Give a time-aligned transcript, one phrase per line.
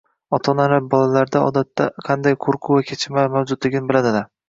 [0.37, 4.33] Ota-onalar bolalarda odatda qanday qo‘rquv va kechinmalar mavjudligini biladilar.